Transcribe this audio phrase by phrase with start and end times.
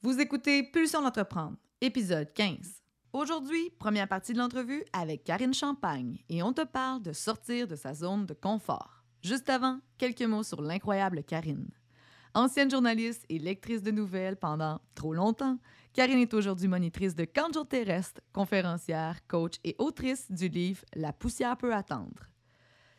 [0.00, 2.84] Vous écoutez Pulsion d'entreprendre, épisode 15.
[3.12, 7.74] Aujourd'hui, première partie de l'entrevue avec Karine Champagne et on te parle de sortir de
[7.74, 9.02] sa zone de confort.
[9.22, 11.68] Juste avant, quelques mots sur l'incroyable Karine.
[12.32, 15.58] Ancienne journaliste et lectrice de nouvelles pendant trop longtemps,
[15.92, 21.12] Karine est aujourd'hui monitrice de camp de terrestre, conférencière, coach et autrice du livre La
[21.12, 22.28] poussière peut attendre.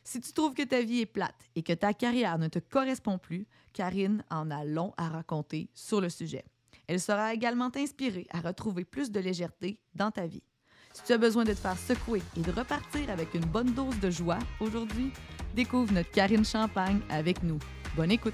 [0.03, 3.17] Si tu trouves que ta vie est plate et que ta carrière ne te correspond
[3.17, 6.43] plus, Karine en a long à raconter sur le sujet.
[6.89, 10.41] Elle sera également t'inspirer à retrouver plus de légèreté dans ta vie.
[10.91, 13.99] Si tu as besoin de te faire secouer et de repartir avec une bonne dose
[13.99, 15.11] de joie aujourd'hui,
[15.53, 17.59] découvre notre Karine Champagne avec nous.
[17.95, 18.33] Bonne écoute!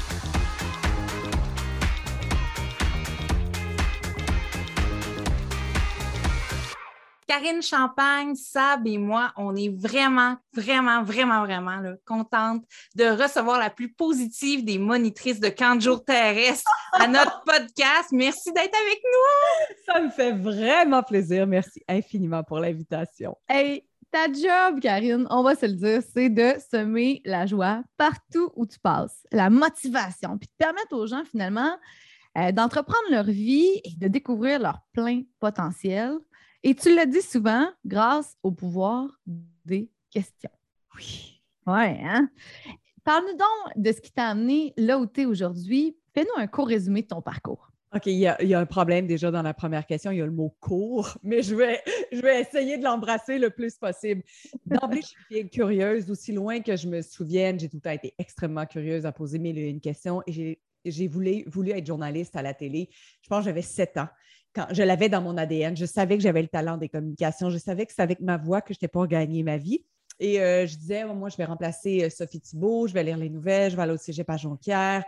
[7.31, 12.61] Karine Champagne, Sab et moi, on est vraiment, vraiment, vraiment, vraiment là, contente
[12.93, 18.09] de recevoir la plus positive des monitrices de camp de jour terrestre à notre podcast.
[18.11, 19.75] Merci d'être avec nous.
[19.85, 21.47] Ça me fait vraiment plaisir.
[21.47, 23.37] Merci infiniment pour l'invitation.
[23.47, 28.51] Hey, ta job, Karine, on va se le dire, c'est de semer la joie partout
[28.57, 31.77] où tu passes, la motivation, puis de permettre aux gens finalement
[32.37, 36.17] euh, d'entreprendre leur vie et de découvrir leur plein potentiel
[36.63, 39.09] et tu l'as dit souvent, grâce au pouvoir
[39.65, 40.51] des questions.
[40.95, 41.41] Oui.
[41.65, 42.29] Ouais, hein?
[43.03, 45.97] Parle-nous donc de ce qui t'a amené là où tu es aujourd'hui.
[46.13, 47.71] Fais-nous un court résumé de ton parcours.
[47.93, 50.11] OK, il y, a, un problème déjà dans la première question.
[50.11, 53.49] Il y a le mot court, mais je vais, je vais essayer de l'embrasser le
[53.49, 54.23] plus possible.
[54.65, 56.09] D'emblée, je suis curieuse.
[56.09, 59.39] Aussi loin que je me souvienne, j'ai tout le temps été extrêmement curieuse à poser
[59.39, 62.89] mille et une questions et j'ai voulu, voulu être journaliste à la télé.
[63.21, 64.07] Je pense que j'avais sept ans
[64.53, 65.75] quand je l'avais dans mon ADN.
[65.75, 67.49] Je savais que j'avais le talent des communications.
[67.49, 69.83] Je savais que c'est avec ma voix que je n'étais pas gagner ma vie.
[70.19, 73.29] Et euh, je disais, moi, je vais remplacer euh, Sophie Thibault, je vais lire les
[73.29, 75.03] nouvelles, je vais aller au cégep à.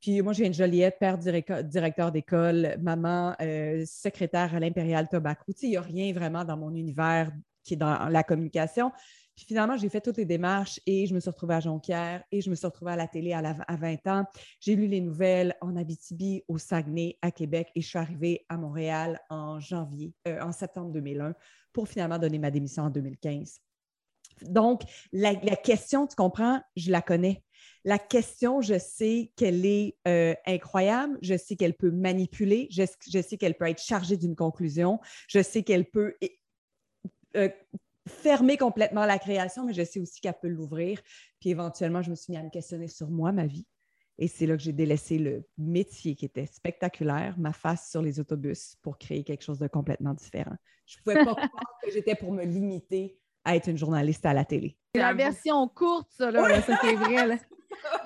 [0.00, 5.52] Puis moi, j'ai une Joliette, père directeur d'école, maman, euh, secrétaire à l'Impérial Tobacco.
[5.62, 7.30] il n'y a rien vraiment dans mon univers
[7.62, 8.92] qui est dans la communication.
[9.36, 12.40] Puis finalement, j'ai fait toutes les démarches et je me suis retrouvée à Jonquière et
[12.40, 14.24] je me suis retrouvée à la télé à, 20 ans.
[14.60, 18.56] J'ai lu les nouvelles en Abitibi, au Saguenay, à Québec et je suis arrivée à
[18.56, 21.34] Montréal en janvier, euh, en septembre 2001
[21.72, 23.60] pour finalement donner ma démission en 2015.
[24.42, 27.42] Donc, la, question, tu comprends, je la connais.
[27.84, 32.84] La question, je sais qu'elle est euh, incroyable, je sais qu'elle peut manipuler, je,
[33.20, 36.14] sais qu'elle peut être chargée d'une conclusion, je sais qu'elle peut
[37.36, 37.48] euh,
[38.08, 41.00] fermer complètement la création, mais je sais aussi qu'elle peut l'ouvrir.
[41.40, 43.66] Puis éventuellement, je me suis mis à me questionner sur moi, ma vie.
[44.18, 48.20] Et c'est là que j'ai délaissé le métier qui était spectaculaire, ma face sur les
[48.20, 50.54] autobus, pour créer quelque chose de complètement différent.
[50.86, 54.32] Je ne pouvais pas croire que j'étais pour me limiter à être une journaliste à
[54.32, 54.78] la télé.
[54.94, 57.26] C'est la version courte, ça, là, ça c'est vrai.
[57.26, 57.36] Là.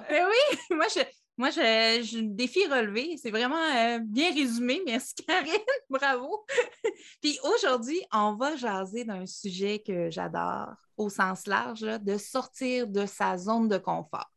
[0.08, 1.00] Ben oui, moi, je,
[1.38, 3.16] moi, je, défi relevé.
[3.16, 4.82] C'est vraiment euh, bien résumé.
[4.86, 5.52] Merci, Karine.
[5.88, 6.44] Bravo.
[7.22, 13.06] Puis aujourd'hui, on va jaser d'un sujet que j'adore au sens large, de sortir de
[13.06, 14.30] sa zone de confort.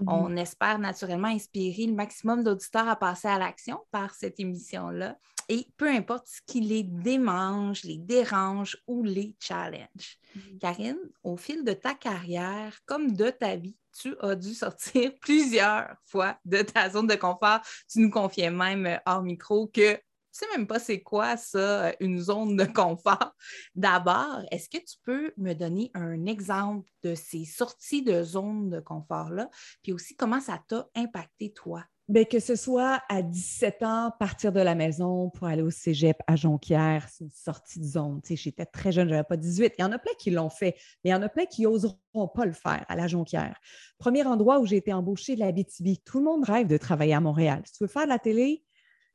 [0.00, 0.04] Mm-hmm.
[0.08, 5.16] On espère naturellement inspirer le maximum d'auditeurs à passer à l'action par cette émission-là.
[5.48, 10.18] Et peu importe ce qui les démange, les dérange ou les challenge.
[10.36, 10.58] Mm-hmm.
[10.58, 15.94] Karine, au fil de ta carrière comme de ta vie, tu as dû sortir plusieurs
[16.06, 17.60] fois de ta zone de confort.
[17.90, 21.86] Tu nous confiais même euh, hors micro que tu sais même pas c'est quoi ça,
[21.86, 23.34] euh, une zone de confort.
[23.74, 28.80] D'abord, est-ce que tu peux me donner un exemple de ces sorties de zone de
[28.80, 29.48] confort-là,
[29.82, 31.84] puis aussi comment ça t'a impacté toi?
[32.08, 36.16] Bien, que ce soit à 17 ans, partir de la maison pour aller au cégep
[36.26, 38.22] à Jonquière, c'est une sortie de zone.
[38.22, 39.74] Tu j'étais très jeune, je n'avais pas 18.
[39.78, 40.74] Il y en a plein qui l'ont fait,
[41.04, 41.98] mais il y en a plein qui n'oseront
[42.34, 43.60] pas le faire à la Jonquière.
[43.98, 46.02] Premier endroit où j'ai été embauchée, la BTB.
[46.02, 47.60] Tout le monde rêve de travailler à Montréal.
[47.66, 48.64] Si tu veux faire de la télé,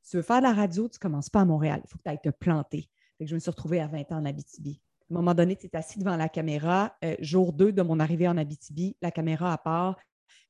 [0.04, 1.82] si tu veux faire de la radio, tu ne commences pas à Montréal.
[1.84, 2.92] Il faut que tu ailles te planter.
[3.20, 4.84] je me suis retrouvée à 20 ans en Abitibi.
[5.10, 6.96] À un moment donné, tu es assis devant la caméra.
[7.04, 9.98] Euh, jour 2 de mon arrivée en Abitibi, la caméra à part.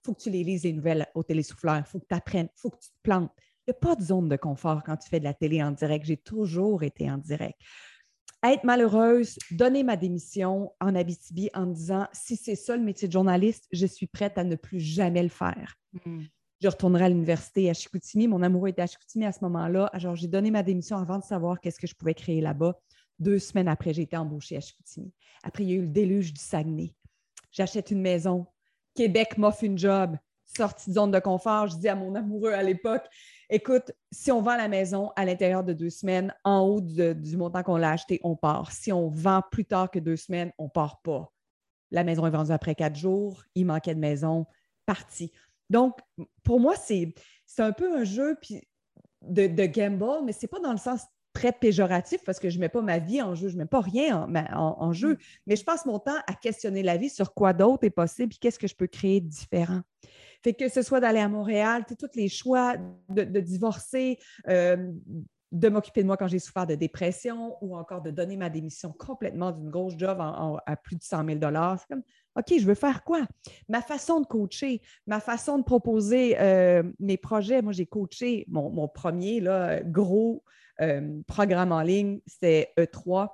[0.01, 1.77] Il faut que tu les lises les nouvelles au télésouffleur.
[1.77, 2.49] Il faut que tu apprennes.
[2.55, 3.31] Il faut que tu te plantes.
[3.65, 5.71] Il n'y a pas de zone de confort quand tu fais de la télé en
[5.71, 6.05] direct.
[6.05, 7.57] J'ai toujours été en direct.
[8.43, 13.13] Être malheureuse, donner ma démission en Abitibi en disant si c'est ça le métier de
[13.13, 15.75] journaliste, je suis prête à ne plus jamais le faire.
[16.05, 16.23] Hmm.
[16.63, 18.27] Je retournerai à l'université à Chicoutimi.
[18.27, 19.85] Mon amoureux était à Chicoutimi à ce moment-là.
[19.87, 22.79] Alors, j'ai donné ma démission avant de savoir qu'est-ce que je pouvais créer là-bas.
[23.19, 25.13] Deux semaines après, j'ai été embauchée à Chicoutimi.
[25.43, 26.93] Après, il y a eu le déluge du Saguenay.
[27.51, 28.45] J'achète une maison.
[28.95, 30.17] Québec m'offre une job.
[30.45, 31.67] Sortie de zone de confort.
[31.67, 33.05] Je dis à mon amoureux à l'époque,
[33.49, 37.63] écoute, si on vend la maison à l'intérieur de deux semaines, en haut du montant
[37.63, 38.71] qu'on l'a acheté, on part.
[38.71, 41.31] Si on vend plus tard que deux semaines, on part pas.
[41.91, 43.43] La maison est vendue après quatre jours.
[43.55, 44.45] Il manquait de maison.
[44.85, 45.31] Parti.
[45.69, 45.97] Donc,
[46.43, 47.13] pour moi, c'est
[47.57, 48.37] un peu un jeu
[49.21, 51.01] de, de gamble, mais ce n'est pas dans le sens
[51.33, 53.67] très péjoratif parce que je ne mets pas ma vie en jeu, je ne mets
[53.67, 55.17] pas rien en, jeu, mm.
[55.47, 58.37] mais je passe mon temps à questionner la vie sur quoi d'autre est possible et
[58.39, 59.81] qu'est-ce que je peux créer de différent.
[60.43, 62.75] Fait que ce soit d'aller à Montréal, tous les choix
[63.09, 64.19] de, divorcer,
[64.49, 64.91] euh,
[65.53, 68.91] de m'occuper de moi quand j'ai souffert de dépression ou encore de donner ma démission
[68.91, 72.03] complètement d'une grosse job à plus de 100 000 C'est comme,
[72.35, 73.27] OK, je veux faire quoi?
[73.69, 77.61] Ma façon de coacher, ma façon de proposer euh, mes projets.
[77.61, 80.43] Moi, j'ai coaché mon, premier là, gros
[80.81, 83.29] euh, programme en ligne, c'était E3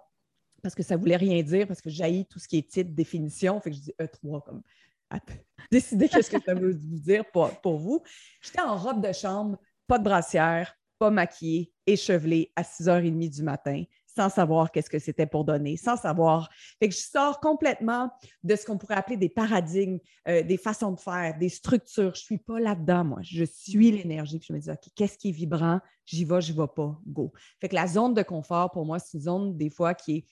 [0.61, 3.59] parce que ça voulait rien dire, parce que j'ai tout ce qui est titre, définition.
[3.61, 4.61] Fait que je dis E3 comme
[5.71, 8.03] décider qu'est-ce que ça veut vous dire pour, pour vous.
[8.41, 9.57] J'étais en robe de chambre,
[9.87, 13.83] pas de brassière, pas maquillée, échevelée à 6h30 du matin,
[14.19, 16.49] sans savoir qu'est-ce que c'était pour donner, sans savoir.
[16.77, 18.11] Fait que je sors complètement
[18.43, 22.13] de ce qu'on pourrait appeler des paradigmes, euh, des façons de faire, des structures.
[22.15, 23.19] Je ne suis pas là-dedans, moi.
[23.21, 24.41] Je suis l'énergie.
[24.45, 25.79] Je me dis, OK, qu'est-ce qui est vibrant?
[26.05, 26.99] J'y vais, j'y vais pas.
[27.07, 27.31] Go.
[27.61, 30.25] Fait que la zone de confort, pour moi, c'est une zone, des fois, qui est,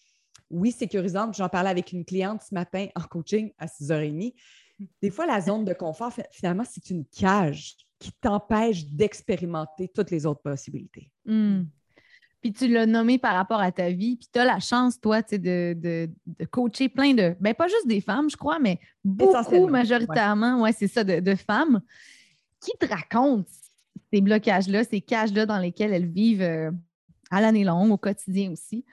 [0.49, 1.37] oui, sécurisante.
[1.37, 4.33] J'en parlais avec une cliente ce matin en coaching à 6h30.
[5.01, 10.25] Des fois, la zone de confort, finalement, c'est une cage qui t'empêche d'expérimenter toutes les
[10.25, 11.09] autres possibilités.
[11.23, 11.63] Hmm.
[12.41, 15.21] Puis tu l'as nommé par rapport à ta vie, puis tu as la chance, toi,
[15.21, 15.37] de,
[15.73, 20.61] de, de, coacher plein de, ben pas juste des femmes, je crois, mais beaucoup majoritairement,
[20.61, 21.81] ouais, c'est ça, de, femmes
[22.61, 23.49] qui te racontent
[24.13, 26.71] ces blocages-là, ces cages-là dans lesquelles elles vivent euh,
[27.31, 28.85] à l'année longue, au quotidien aussi?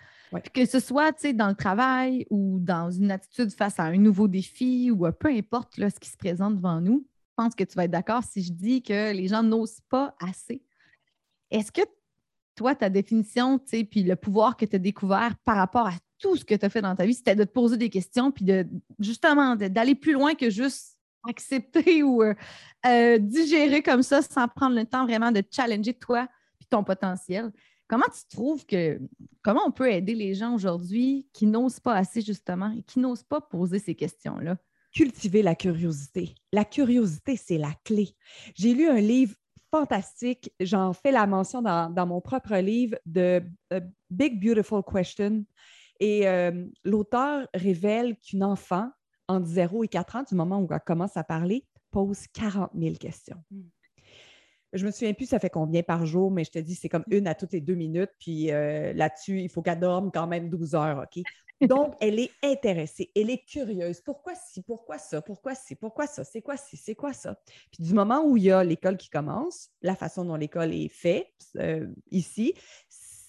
[0.52, 4.90] Que ce soit dans le travail ou dans une attitude face à un nouveau défi
[4.90, 7.84] ou peu importe là, ce qui se présente devant nous, je pense que tu vas
[7.84, 10.62] être d'accord si je dis que les gens n'osent pas assez.
[11.50, 11.82] Est-ce que
[12.54, 16.44] toi, ta définition, puis le pouvoir que tu as découvert par rapport à tout ce
[16.44, 18.66] que tu as fait dans ta vie, c'était de te poser des questions, puis de
[18.98, 20.98] justement d'aller plus loin que juste
[21.28, 22.34] accepter ou euh,
[22.86, 26.28] euh, digérer comme ça sans prendre le temps vraiment de challenger toi
[26.58, 27.50] puis ton potentiel.
[27.88, 29.00] Comment tu trouves que
[29.42, 33.22] comment on peut aider les gens aujourd'hui qui n'osent pas assez justement et qui n'osent
[33.22, 34.56] pas poser ces questions-là?
[34.94, 36.34] cultiver la curiosité.
[36.52, 38.14] La curiosité, c'est la clé.
[38.54, 39.34] J'ai lu un livre
[39.74, 43.42] fantastique, j'en fais la mention dans, mon propre livre de
[44.08, 45.44] Big Beautiful Question.
[45.98, 48.88] Et euh, l'auteur révèle qu'une enfant
[49.26, 52.94] entre 0 et 4 ans, du moment où elle commence à parler, pose 40 000
[52.94, 53.42] questions.
[53.50, 53.62] Hmm.
[54.74, 57.04] Je me souviens plus ça fait combien par jour, mais je te dis, c'est comme
[57.10, 58.10] une à toutes les deux minutes.
[58.20, 61.22] Puis euh, là-dessus, il faut qu'elle dorme quand même 12 heures, OK?
[61.66, 64.00] Donc, elle est intéressée, elle est curieuse.
[64.00, 67.36] Pourquoi ci, pourquoi ça, pourquoi ci, pourquoi ça, c'est quoi ci, c'est quoi ça?
[67.72, 70.88] Puis du moment où il y a l'école qui commence, la façon dont l'école est
[70.88, 72.54] faite euh, ici,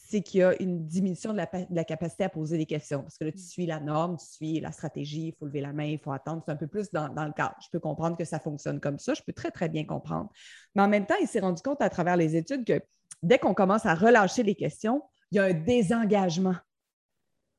[0.07, 3.01] c'est qu'il y a une diminution de la, capacité à poser des questions.
[3.01, 3.41] Parce que là, tu mm.
[3.41, 6.43] suis la norme, tu suis la stratégie, il faut lever la main, il faut attendre.
[6.45, 7.55] C'est un peu plus dans, dans, le cadre.
[7.61, 9.13] Je peux comprendre que ça fonctionne comme ça.
[9.13, 10.29] Je peux très, très bien comprendre.
[10.75, 12.79] Mais en même temps, il s'est rendu compte à travers les études que
[13.23, 15.01] dès qu'on commence à relâcher les questions,
[15.31, 16.55] il y a un désengagement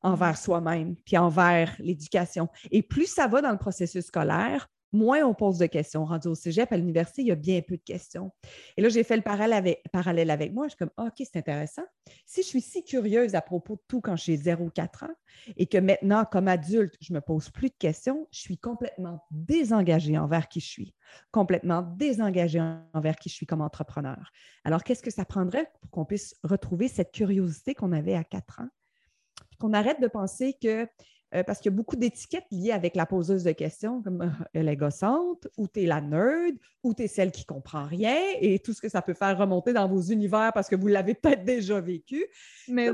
[0.06, 2.48] envers soi-même, puis envers l'éducation.
[2.70, 6.04] Et plus ça va dans le processus scolaire, moins on pose de questions.
[6.04, 8.30] Rendu au cégep, à l'université, il y a bien peu de questions.
[8.76, 10.66] Et là, j'ai fait le parallèle avec, moi.
[10.66, 11.82] Je suis comme, ah, OK, c'est intéressant.
[12.24, 15.14] Si je suis si curieuse à propos de tout quand j'ai 0-4 ans
[15.56, 19.24] et que maintenant, comme adulte, je ne me pose plus de questions, je suis complètement
[19.32, 20.94] désengagée envers qui je suis,
[21.32, 22.62] complètement désengagée
[22.94, 24.30] envers qui je suis comme entrepreneur.
[24.64, 28.60] Alors, qu'est-ce que ça prendrait pour qu'on puisse retrouver cette curiosité qu'on avait à 4
[28.60, 28.68] ans?
[29.56, 30.86] Qu'on arrête de penser que,
[31.34, 34.44] euh, parce qu'il y a beaucoup d'étiquettes liées avec la poseuse de questions, comme euh,
[34.52, 38.16] elle est gossante, ou tu es la nerd, ou tu es celle qui comprend rien,
[38.40, 41.14] et tout ce que ça peut faire remonter dans vos univers parce que vous l'avez
[41.14, 42.24] peut-être déjà vécu.
[42.68, 42.90] Mais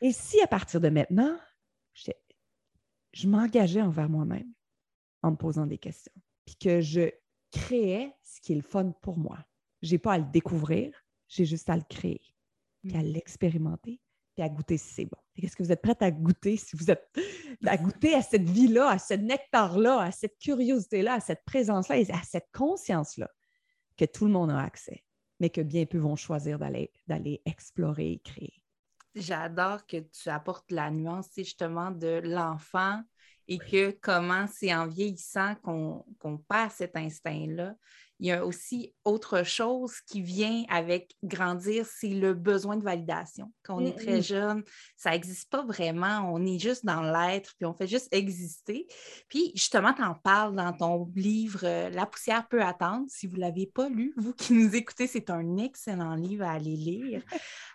[0.00, 1.36] Et si à partir de maintenant,
[3.12, 4.50] je m'engageais envers moi-même
[5.22, 6.12] en me posant des questions,
[6.44, 7.10] puis que je
[7.52, 9.38] créais ce qui est le fun pour moi.
[9.82, 10.92] Je n'ai pas à le découvrir,
[11.28, 12.22] j'ai juste à le créer,
[12.82, 13.06] puis à mmh.
[13.06, 14.00] l'expérimenter,
[14.34, 15.18] puis à goûter si c'est bon.
[15.36, 17.06] Est-ce que vous êtes prête à goûter, si vous êtes
[17.66, 22.10] à goûter à cette vie-là, à ce nectar-là, à cette curiosité-là, à cette présence-là et
[22.10, 23.30] à cette conscience-là
[23.96, 25.04] que tout le monde a accès,
[25.40, 28.54] mais que bien peu vont choisir d'aller explorer et créer?
[29.14, 33.02] J'adore que tu apportes la nuance justement de l'enfant
[33.48, 37.74] et que comment c'est en vieillissant qu'on perd cet instinct-là
[38.22, 43.52] il y a aussi autre chose qui vient avec grandir, c'est le besoin de validation.
[43.64, 44.26] Quand on est très mm-hmm.
[44.26, 44.62] jeune,
[44.96, 46.30] ça n'existe pas vraiment.
[46.32, 48.86] On est juste dans l'être, puis on fait juste exister.
[49.28, 53.06] Puis justement, tu en parles dans ton livre euh, La poussière peut attendre.
[53.08, 56.52] Si vous ne l'avez pas lu, vous qui nous écoutez, c'est un excellent livre à
[56.52, 57.24] aller lire.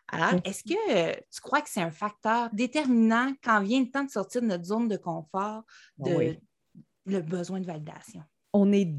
[0.07, 4.11] Alors, est-ce que tu crois que c'est un facteur déterminant quand vient le temps de
[4.11, 6.37] sortir de notre zone de confort, ah de,
[7.05, 8.23] le besoin de validation?
[8.53, 8.89] On est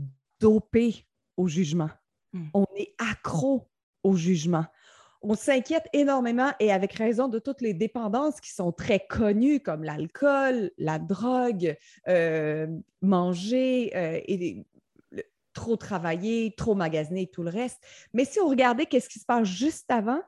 [0.40, 1.07] dopé
[1.38, 1.88] au jugement.
[2.34, 2.48] Hmm.
[2.52, 3.70] On est accro
[4.02, 4.66] au jugement.
[5.22, 9.82] On s'inquiète énormément et avec raison de toutes les dépendances qui sont très connues comme
[9.82, 11.76] l'alcool, la drogue,
[12.06, 12.66] euh,
[13.02, 14.64] manger euh, et
[15.54, 17.82] trop travailler, trop magasiner et tout le reste.
[18.12, 20.20] Mais si on regardait qu'est-ce qui se passe juste avant,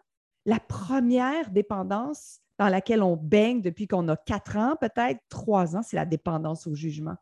[0.44, 5.82] la première dépendance dans laquelle on baigne depuis qu'on a quatre ans, peut-être trois ans,
[5.82, 7.16] c'est la dépendance au jugement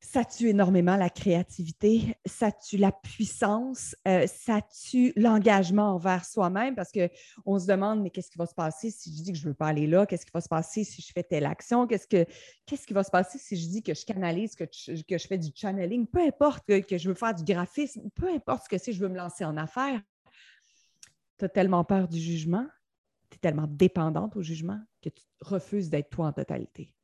[0.00, 6.76] ça tue énormément la créativité, ça tue la puissance, euh, ça tue l'engagement envers soi-même
[6.76, 9.44] parce qu'on se demande, mais qu'est-ce qui va se passer si je dis que je
[9.44, 10.06] ne veux pas aller là?
[10.06, 11.86] Qu'est-ce qui va se passer si je fais telle action?
[11.88, 12.24] Qu'est-ce, que,
[12.64, 15.50] qu'est-ce qui va se passer si je dis que je canalise, que, je fais du
[15.54, 16.06] channeling?
[16.06, 19.00] Peu importe que, que, je veux faire du graphisme, peu importe ce que c'est, je
[19.00, 20.00] veux me lancer en affaires.
[21.38, 22.66] Tu as tellement peur du jugement,
[23.30, 26.94] tu es tellement dépendante au jugement que tu refuses d'être toi en totalité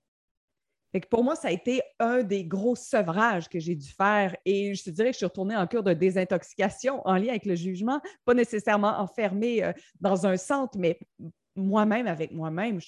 [1.00, 4.36] pour moi, ça a été un des gros sevrages que j'ai dû faire.
[4.44, 7.46] Et je te dirais que je suis retournée en cure de désintoxication en lien avec
[7.46, 10.98] le jugement, pas nécessairement enfermée euh, dans un centre, mais
[11.56, 12.80] moi-même, avec moi-même,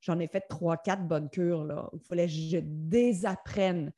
[0.00, 1.90] j'en ai fait trois, quatre bonnes cures.
[1.92, 3.92] Il fallait que je désapprenne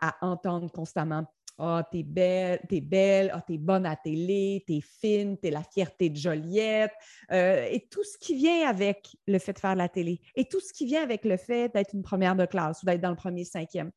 [0.00, 1.26] à entendre constamment
[1.58, 6.10] ah, t'es belle, t'es belle, ah, t'es bonne à télé, t'es fine, t'es la fierté
[6.10, 6.92] de Joliette,
[7.30, 10.60] euh, et tout ce qui vient avec le fait de faire la télé, et tout
[10.60, 13.16] ce qui vient avec le fait d'être une première de classe ou d'être dans le
[13.16, 13.90] premier cinquième.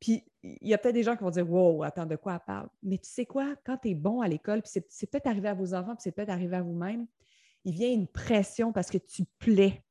[0.00, 2.40] Puis il y a peut-être des gens qui vont dire Wow, attends, de quoi elle
[2.46, 2.68] parle?
[2.82, 5.54] Mais tu sais quoi, quand tu es bon à l'école, puis c'est peut-être arrivé à
[5.54, 7.06] vos enfants, puis c'est peut-être arrivé à vous-même,
[7.64, 9.82] il vient une pression parce que tu plais.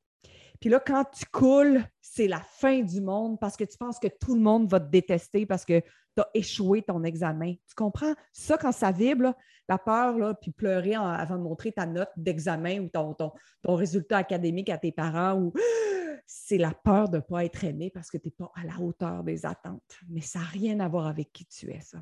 [0.59, 4.07] Puis là, quand tu coules, c'est la fin du monde parce que tu penses que
[4.07, 5.81] tout le monde va te détester parce que
[6.15, 7.53] tu as échoué ton examen.
[7.67, 8.13] Tu comprends?
[8.31, 9.33] Ça, quand ça vibre,
[9.69, 13.31] la peur, là, puis pleurer avant de montrer ta note d'examen ou ton,
[13.65, 15.53] résultat académique à tes parents, ou
[16.25, 18.79] c'est la peur de ne pas être aimé parce que tu n'es pas à la
[18.79, 19.97] hauteur des attentes.
[20.09, 21.99] Mais ça n'a rien à voir avec qui tu es, ça.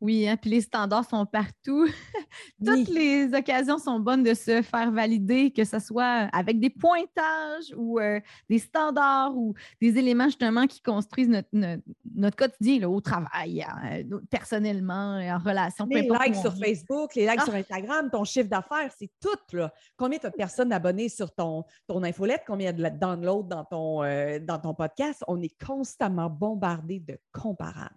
[0.00, 1.86] Oui, hein, puis les standards sont partout.
[2.64, 7.72] Toutes les occasions sont bonnes de se faire valider, que ce soit avec des pointages
[7.76, 14.02] ou euh, des standards ou des éléments justement qui construisent notre, quotidien au travail, hein,
[14.12, 15.86] euh, personnellement, en relation.
[15.90, 17.44] Les likes sur Facebook, les likes ah!
[17.44, 19.56] sur Instagram, ton chiffre d'affaires, c'est tout.
[19.56, 19.72] Là.
[19.96, 24.58] Combien de personnes abonnées sur ton, ton infolette, combien de downloads dans ton, euh, dans
[24.58, 25.24] ton podcast?
[25.26, 27.96] On est constamment bombardé de comparables.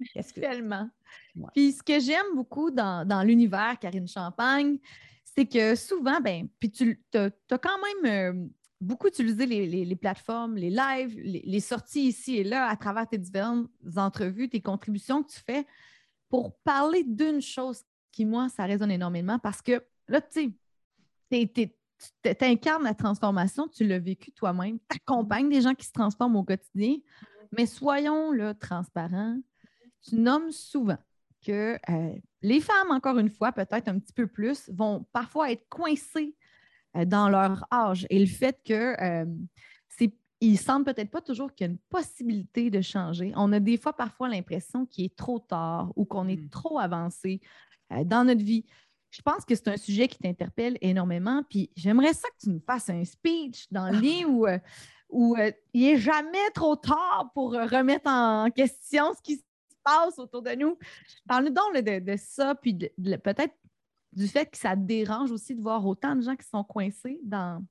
[0.34, 0.88] Tellement.
[1.52, 4.78] Puis ce que j'aime beaucoup dans, l'univers Karine Champagne,
[5.24, 8.46] c'est que souvent, ben, puis tu as, quand même euh,
[8.80, 13.68] beaucoup utilisé les, plateformes, les lives, les, sorties ici et là à travers tes différentes
[13.96, 15.66] entrevues, tes contributions que tu fais
[16.28, 20.54] pour parler d'une chose qui, moi, ça résonne énormément parce que là, tu
[21.30, 25.92] sais, tu incarnes la transformation, tu l'as vécu toi-même, tu accompagnes des gens qui se
[25.92, 26.96] transforment au quotidien,
[27.52, 29.38] mais soyons là, transparents
[30.04, 30.98] tu nommes souvent
[31.44, 35.68] que euh, les femmes, encore une fois, peut-être un petit peu plus, vont parfois être
[35.68, 36.34] coincées
[36.96, 38.06] euh, dans leur âge.
[38.10, 39.26] Et le fait que euh,
[40.40, 43.32] ils sentent peut-être pas toujours qu'il y a une possibilité de changer.
[43.34, 46.48] On a des fois parfois l'impression qu'il est trop tard ou qu'on est mm.
[46.50, 47.40] trop avancé
[48.04, 48.66] dans notre vie.
[49.10, 51.42] Je pense que c'est un sujet qui t'interpelle énormément.
[51.48, 54.46] Puis j'aimerais ça que tu nous fasses un speech dans le lien où,
[55.08, 55.36] où
[55.72, 59.44] il n'est jamais trop tard pour remettre en question ce qui se
[59.84, 60.78] passe autour de nous.
[61.28, 63.54] Parle-nous donc de, ça, puis peut-être
[64.12, 67.64] du fait que ça dérange aussi de voir autant de gens qui sont coincés dans,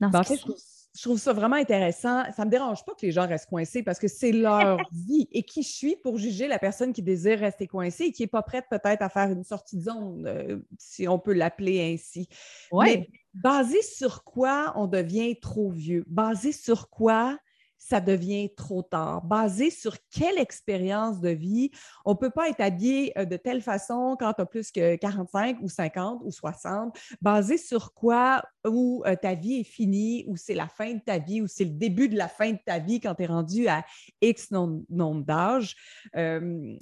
[0.00, 2.24] dans ben, ce je, trouve, ça vraiment intéressant.
[2.32, 5.28] Ça ne me dérange pas que les gens restent coincés parce que c'est leur vie.
[5.32, 8.28] Et qui je suis pour juger la personne qui désire rester coincée et qui n'est
[8.28, 12.28] pas prête peut-être à faire une sortie de zone, euh, si on peut l'appeler ainsi.
[12.72, 12.86] Ouais.
[12.86, 16.04] Mais basé sur quoi on devient trop vieux?
[16.08, 17.38] Basé sur quoi
[17.78, 19.22] ça devient trop tard.
[19.22, 21.70] Basé sur quelle expérience de vie?
[22.04, 24.96] On ne peut pas être habillé euh, de telle façon quand tu as plus que
[24.96, 26.98] 45 ou 50 ou 60.
[27.22, 28.42] Basé sur quoi?
[28.66, 31.64] Où euh, ta vie est finie, ou c'est la fin de ta vie, ou c'est
[31.64, 33.84] le début de la fin de ta vie quand tu es rendu à
[34.20, 35.76] X nombre d'âge.
[36.16, 36.76] Euh,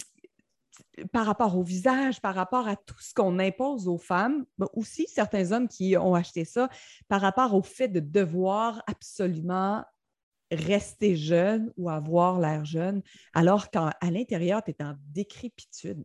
[1.11, 5.07] par rapport au visage, par rapport à tout ce qu'on impose aux femmes, mais aussi
[5.07, 6.69] certains hommes qui ont acheté ça,
[7.07, 9.83] par rapport au fait de devoir absolument
[10.51, 13.01] rester jeune ou avoir l'air jeune,
[13.33, 16.03] alors qu'à l'intérieur, tu es en décrépitude.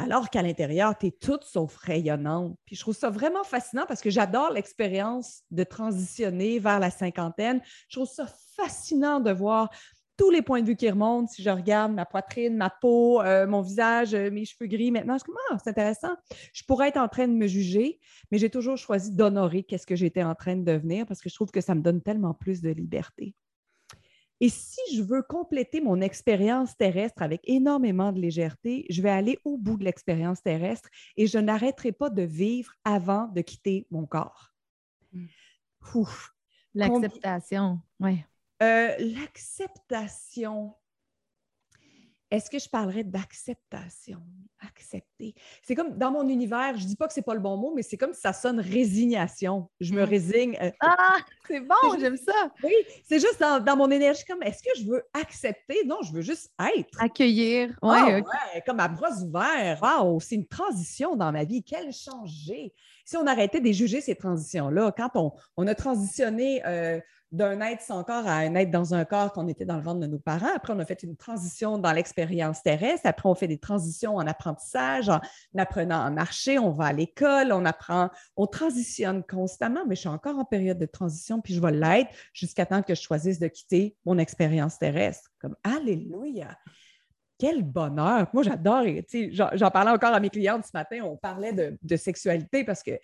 [0.00, 2.56] Alors qu'à l'intérieur, tu es toute sauf rayonnante.
[2.64, 7.60] Puis je trouve ça vraiment fascinant parce que j'adore l'expérience de transitionner vers la cinquantaine.
[7.88, 9.70] Je trouve ça fascinant de voir
[10.16, 11.28] tous les points de vue qui remontent.
[11.28, 15.16] Si je regarde ma poitrine, ma peau, euh, mon visage, euh, mes cheveux gris, maintenant,
[15.18, 16.14] je ah, c'est intéressant.
[16.52, 17.98] Je pourrais être en train de me juger,
[18.30, 21.34] mais j'ai toujours choisi d'honorer qu'est-ce que j'étais en train de devenir parce que je
[21.34, 23.34] trouve que ça me donne tellement plus de liberté.
[24.40, 29.38] Et si je veux compléter mon expérience terrestre avec énormément de légèreté, je vais aller
[29.44, 34.06] au bout de l'expérience terrestre et je n'arrêterai pas de vivre avant de quitter mon
[34.06, 34.52] corps.
[35.12, 35.26] Hmm.
[36.74, 38.22] L'acceptation, oui.
[38.62, 40.74] Euh, l'acceptation.
[42.30, 44.18] Est-ce que je parlerais d'acceptation?
[44.60, 45.34] Accepter?
[45.62, 47.56] C'est comme dans mon univers, je ne dis pas que ce n'est pas le bon
[47.56, 49.70] mot, mais c'est comme si ça sonne résignation.
[49.80, 50.08] Je me mm.
[50.08, 50.58] résigne.
[50.60, 51.16] Euh, ah,
[51.48, 52.52] c'est bon, j'aime ça.
[52.62, 55.84] Oui, c'est juste dans, mon énergie, comme est-ce que je veux accepter?
[55.86, 57.00] Non, je veux juste être.
[57.00, 57.78] Accueillir.
[57.80, 58.24] Ah, ouais,
[58.66, 59.80] comme à bras ouverts.
[59.82, 61.62] Wow, c'est une transition dans ma vie.
[61.62, 62.74] Quel changer.
[63.06, 66.62] Si on arrêtait de juger ces transitions-là, quand on, on a transitionné.
[66.66, 69.82] Euh, d'un être sans corps à un être dans un corps qu'on était dans le
[69.82, 70.50] ventre de nos parents.
[70.54, 73.02] Après, on a fait une transition dans l'expérience terrestre.
[73.04, 75.20] Après, on fait des transitions en apprentissage, en
[75.56, 76.58] apprenant à marcher.
[76.58, 80.78] On va à l'école, on apprend, on transitionne constamment, mais je suis encore en période
[80.78, 84.78] de transition, puis je vais l'être jusqu'à temps que je choisisse de quitter mon expérience
[84.78, 85.30] terrestre.
[85.38, 86.56] Comme Alléluia!
[87.38, 88.26] Quel bonheur!
[88.32, 88.82] Moi, j'adore.
[89.30, 91.02] J'en parlais encore à mes clientes ce matin.
[91.04, 92.98] On parlait de, de sexualité parce que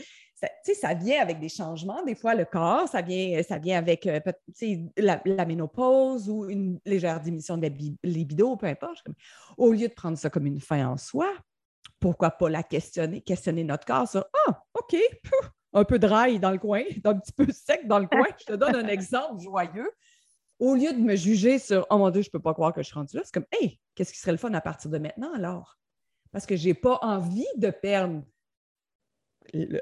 [0.75, 2.03] ça, vient avec des changements.
[2.05, 4.21] Des fois, le corps, ça vient, ça vient avec euh,
[4.97, 9.07] la, la, ménopause ou une légère diminution de la libido, peu importe.
[9.57, 11.33] Au lieu de prendre ça comme une fin en soi,
[12.01, 14.97] pourquoi pas la questionner, questionner notre corps sur Ah, OK,
[15.73, 18.27] un peu dry dans le coin, un petit peu sec dans le coin.
[18.39, 19.91] Je te donne un exemple joyeux.
[20.61, 22.83] Au lieu de me juger sur Oh mon Dieu, je ne peux pas croire que
[22.83, 24.99] je suis rendue là, c'est comme Hey, qu'est-ce qui serait le fun à partir de
[24.99, 25.79] maintenant alors?
[26.31, 28.23] Parce que je n'ai pas envie de perdre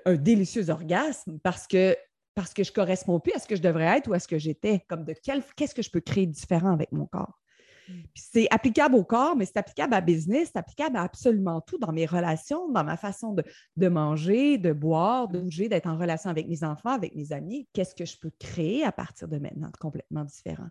[0.05, 1.96] un délicieux orgasme parce que
[2.35, 4.38] parce que je corresponds plus à ce que je devrais être ou à ce que
[4.38, 7.42] j'étais, comme de quel, qu'est-ce que je peux créer différent avec mon corps?
[7.88, 7.94] Mm.
[8.14, 11.92] c'est applicable au corps, mais c'est applicable à business, c'est applicable à absolument tout dans
[11.92, 13.42] mes relations, dans ma façon de,
[13.77, 17.68] de manger, de boire, de bouger, d'être en relation avec mes enfants, avec mes amis.
[17.72, 20.68] Qu'est-ce que je peux créer à partir de maintenant de complètement différent?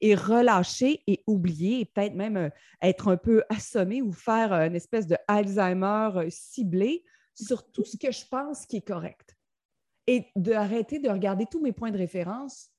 [0.00, 2.50] Et relâcher et oublier, et peut-être même euh,
[2.82, 7.96] être un peu assommé ou faire une espèce de Alzheimer euh, ciblé sur tout ce
[7.96, 9.36] que je pense qui est correct
[10.06, 12.70] et d'arrêter de regarder tous mes points de référence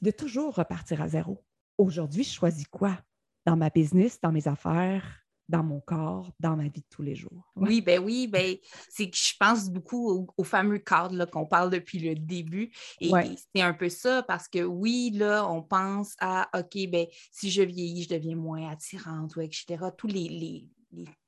[0.00, 1.44] et de toujours repartir à zéro.
[1.78, 2.98] Aujourd'hui, je choisis quoi?
[3.46, 7.14] Dans ma business, dans mes affaires, dans mon corps, dans ma vie de tous les
[7.16, 7.52] jours.
[7.56, 8.56] Oui, ben oui, ben
[8.88, 12.72] c'est que je pense beaucoup au, fameux cadre qu'on parle depuis le début.
[13.00, 13.10] Et,
[13.54, 17.62] c'est un peu ça parce que oui, là, on pense à OK, ben si je
[17.62, 19.84] vieillis, je deviens moins attirante, ou etc.
[19.96, 20.68] Tous les les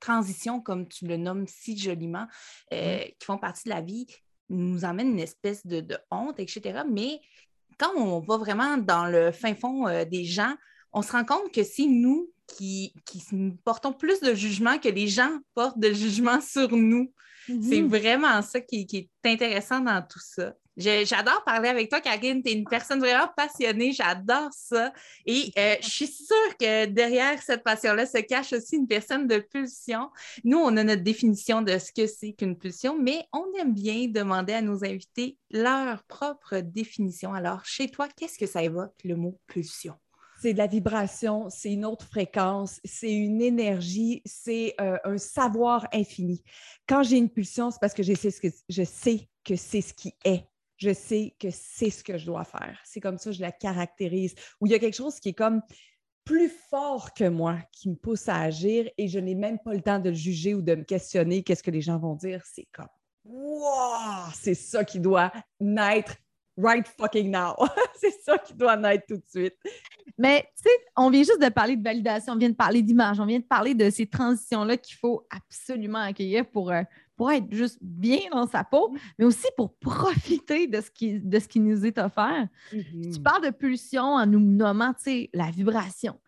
[0.00, 2.27] transitions, comme tu le nommes si joliment,
[2.72, 4.07] euh, qui font partie de la vie,
[4.48, 6.83] nous emmènent une espèce de, honte, etc.
[6.90, 7.20] Mais
[7.79, 10.55] quand on va vraiment dans le fin fond euh, des gens,
[10.92, 13.22] on se rend compte que c'est nous qui, qui,
[13.64, 17.12] portons plus de jugement que les gens portent de jugement sur nous.
[17.46, 17.88] C'est mhm.
[17.88, 20.55] vraiment ça qui, qui, est intéressant dans tout ça.
[20.77, 22.43] J'adore parler avec toi, Karine.
[22.43, 23.93] Tu es une personne vraiment passionnée.
[23.93, 24.93] J'adore ça.
[25.25, 29.39] Et euh, je suis sûre que derrière cette passion-là se cache aussi une personne de
[29.39, 30.11] pulsion.
[30.43, 34.09] Nous, on a notre définition de ce que c'est qu'une pulsion, mais on aime bien
[34.09, 37.33] demander à nos invités leur propre définition.
[37.33, 39.95] Alors, chez toi, qu'est-ce que ça évoque, le mot pulsion?
[40.43, 45.89] c'est de la vibration, c'est une autre fréquence, c'est une énergie, c'est euh, un savoir
[45.91, 46.43] infini.
[46.87, 49.81] Quand j'ai une pulsion, c'est parce que je sais, ce que je sais que c'est
[49.81, 50.45] ce qui est
[50.77, 52.79] je sais que c'est ce que je dois faire.
[52.85, 54.35] C'est comme ça que je la caractérise.
[54.61, 55.63] Ou il y a quelque chose qui est comme
[56.25, 59.83] plus fort que moi, qui me pousse à agir et je n'ai même pas le
[59.83, 62.43] temps de le juger ou de me questionner qu'est-ce que les gens vont dire.
[62.47, 62.89] C'est comme,
[63.25, 66.17] wow, c'est ça qui doit naître
[66.57, 67.55] right fucking now.
[68.01, 69.57] c'est ça qui doit naître tout de suite.
[70.17, 73.21] Mais tu sais, on vient juste de parler de validation, on vient de parler d'image,
[73.21, 76.83] on vient de parler de ces transitions-là qu'il faut absolument accueillir pour, euh,
[77.16, 78.98] pour être juste bien dans sa peau, Mm.
[79.18, 82.48] mais aussi pour profiter de ce qui, de ce qui nous est offert.
[82.70, 86.20] Tu parles de pulsion en nous nommant, tu sais, la vibration.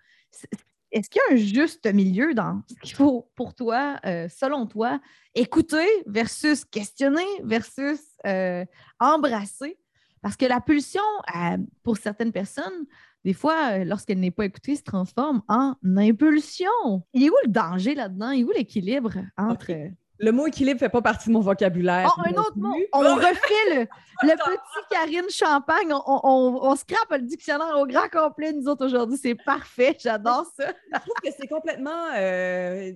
[0.92, 4.66] Est-ce qu'il y a un juste milieu dans ce qu'il faut pour toi, euh, selon
[4.66, 5.01] toi,
[5.35, 8.64] écouter versus questionner versus euh,
[9.01, 9.79] embrasser?
[10.22, 11.03] Parce que la pulsion,
[11.37, 12.87] euh, pour certaines personnes,
[13.25, 17.03] des fois, lorsqu'elle n'est pas écoutée, se transforme en impulsion.
[17.12, 18.31] Il est où le danger là-dedans?
[18.31, 19.72] Il est où l'équilibre entre...
[20.19, 22.11] Le mot équilibre ne fait pas partie de mon vocabulaire.
[22.17, 22.75] Oh, un autre mot.
[22.93, 23.87] On refait le,
[24.23, 25.93] petit Karine Champagne.
[25.93, 29.19] On, on, scrape le dictionnaire au grand complet, nous autres, aujourd'hui.
[29.19, 29.97] C'est parfait.
[30.01, 30.73] J'adore ça.
[30.93, 32.07] Je trouve que c'est complètement.
[32.17, 32.93] euh,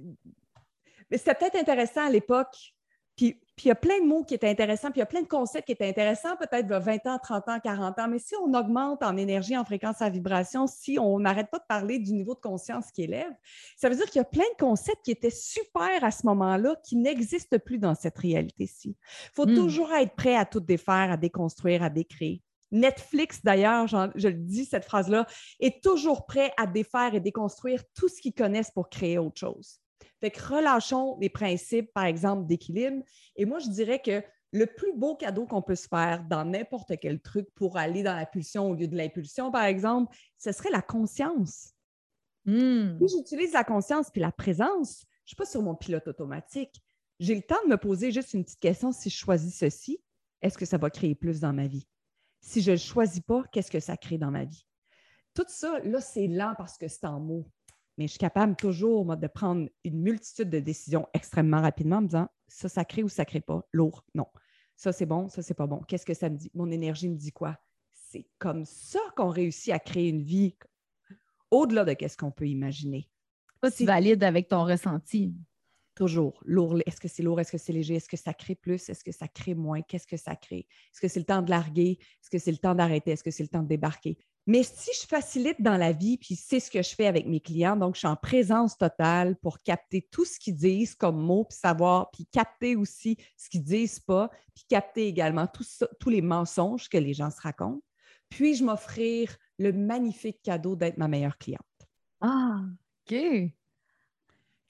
[1.11, 2.57] Mais c'était peut-être intéressant à l'époque.
[3.21, 5.07] Puis, puis il y a plein de mots qui étaient intéressants, puis il y a
[5.07, 8.09] plein de concepts qui étaient intéressants, peut-être a 20 ans, 30 ans, 40 ans.
[8.09, 11.67] Mais si on augmente en énergie, en fréquence, en vibration, si on n'arrête pas de
[11.69, 13.31] parler du niveau de conscience qui élève,
[13.77, 16.77] ça veut dire qu'il y a plein de concepts qui étaient super à ce moment-là,
[16.83, 18.97] qui n'existent plus dans cette réalité-ci.
[18.97, 19.55] Il faut Hmm.
[19.55, 22.43] toujours être prêt à tout défaire, à déconstruire, à décréer.
[22.71, 25.27] Netflix, d'ailleurs, je le dis, cette phrase-là,
[25.59, 29.80] est toujours prêt à défaire et déconstruire tout ce qu'ils connaissent pour créer autre chose.
[30.21, 33.03] Fait que relâchons les principes, par exemple, d'équilibre.
[33.37, 36.93] Et moi, je dirais que le plus beau cadeau qu'on peut se faire dans n'importe
[37.01, 40.71] quel truc pour aller dans la pulsion au lieu de l'impulsion, par exemple, ce serait
[40.71, 41.73] la conscience.
[42.47, 42.99] Hmm.
[42.99, 46.83] Si j'utilise la conscience puis la présence, je ne suis pas sur mon pilote automatique.
[47.21, 48.93] J'ai le temps de me poser juste une petite question.
[48.93, 50.03] Si je choisis ceci,
[50.43, 51.87] est-ce que ça va créer plus dans ma vie?
[52.41, 54.67] Si je ne le choisis pas, qu'est-ce que ça crée dans ma vie?
[55.35, 57.47] Tout ça, là, c'est lent parce que c'est en mots.
[58.01, 62.01] Mais je suis capable toujours, moi, de prendre une multitude de décisions extrêmement rapidement en
[62.01, 63.63] me disant ça, ça crée ou ça ne crée pas.
[63.73, 64.25] Lourd, non.
[64.75, 65.83] Ça, c'est bon, ça, c'est pas bon.
[65.87, 66.51] Qu'est-ce que ça me dit?
[66.55, 67.59] Mon énergie me dit quoi?
[67.91, 70.57] C'est comme ça qu'on réussit à créer une vie
[71.51, 73.07] au-delà de ce qu'on peut imaginer.
[73.61, 75.35] Toi, tu valides avec ton ressenti.
[75.95, 76.79] Toujours lourd.
[76.87, 77.39] Est-ce que c'est lourd?
[77.39, 77.97] Est-ce que c'est léger?
[77.97, 78.89] Est-ce que ça crée plus?
[78.89, 79.83] Est-ce que ça crée moins?
[79.83, 80.67] Qu'est-ce que ça crée?
[80.91, 81.99] Est-ce que c'est le temps de larguer?
[82.01, 83.11] Est-ce que c'est le temps d'arrêter?
[83.11, 84.17] Est-ce que c'est le temps de débarquer?
[84.47, 87.41] Mais si je facilite dans la vie, puis c'est ce que je fais avec mes
[87.41, 91.45] clients, donc je suis en présence totale pour capter tout ce qu'ils disent comme mots,
[91.45, 96.23] puis savoir, puis capter aussi ce qu'ils disent pas, puis capter également ça- tous les
[96.23, 97.83] mensonges que les gens se racontent,
[98.29, 101.61] puis-je m'offrir le magnifique cadeau d'être ma meilleure cliente.
[102.21, 102.61] Ah,
[103.07, 103.15] OK.
[103.17, 103.53] Fait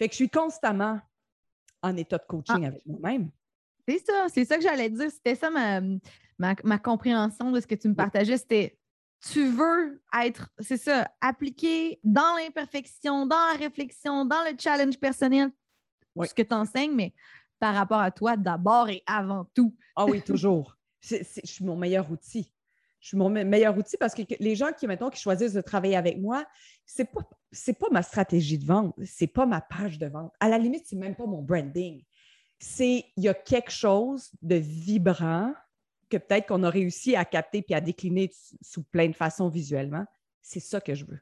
[0.09, 1.01] que je suis constamment
[1.83, 2.67] en état de coaching Ah.
[2.69, 3.31] avec moi-même.
[3.89, 5.11] C'est ça, c'est ça que j'allais dire.
[5.11, 5.81] C'était ça ma,
[6.39, 8.37] ma, ma compréhension de ce que tu me partageais.
[8.37, 8.79] C'était
[9.21, 15.51] tu veux être, c'est ça, appliqué dans l'imperfection, dans la réflexion, dans le challenge personnel,
[16.17, 16.29] Oui.
[16.29, 17.13] ce que tu enseignes, mais
[17.59, 19.77] par rapport à toi d'abord et avant tout.
[19.97, 20.77] Ah oui, toujours.
[21.03, 22.53] Je suis mon meilleur outil.
[23.01, 25.61] Je suis mon me- meilleur outil parce que les gens qui, mettons, qui choisissent de
[25.63, 26.45] travailler avec moi,
[26.85, 30.33] c'est pas, c'est pas ma stratégie de vente, c'est pas ma page de vente.
[30.41, 32.03] À la limite, c'est même pas mon branding.
[32.59, 35.55] C'est, il y a quelque chose de vibrant
[36.11, 40.05] que peut-être qu'on a réussi à capter puis à décliner sous plein de façons visuellement.
[40.43, 41.21] C'est ça que je veux.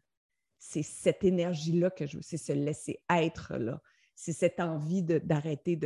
[0.58, 2.22] C'est cette énergie-là que je veux.
[2.22, 3.80] C'est se laisser être là.
[4.14, 5.78] C'est cette envie d'arrêter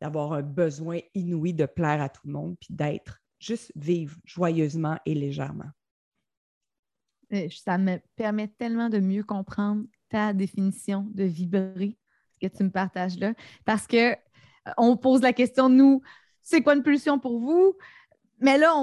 [0.00, 4.98] d'avoir un besoin inouï de plaire à tout le monde, puis d'être juste vivre joyeusement
[5.06, 5.70] et légèrement.
[7.50, 11.96] Ça me permet tellement de mieux comprendre ta définition de vibrer,
[12.32, 13.34] ce que tu me partages là.
[13.64, 16.02] Parce que euh, on pose la question, nous,
[16.42, 17.76] c'est quoi une pulsion pour vous?
[18.40, 18.74] Mais là,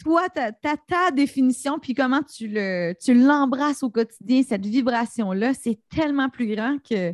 [0.00, 5.54] toi, tu as, ta définition, puis comment tu le, tu l'embrasses au quotidien, cette vibration-là,
[5.54, 7.12] c'est tellement plus grand que,